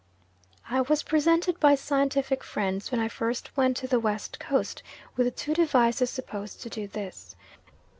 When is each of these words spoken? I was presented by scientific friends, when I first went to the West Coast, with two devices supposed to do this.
I 0.67 0.81
was 0.81 1.03
presented 1.03 1.59
by 1.59 1.75
scientific 1.75 2.43
friends, 2.43 2.89
when 2.91 2.99
I 2.99 3.07
first 3.07 3.55
went 3.55 3.77
to 3.77 3.87
the 3.87 3.99
West 3.99 4.39
Coast, 4.39 4.81
with 5.15 5.35
two 5.35 5.53
devices 5.53 6.09
supposed 6.09 6.59
to 6.63 6.69
do 6.71 6.87
this. 6.87 7.35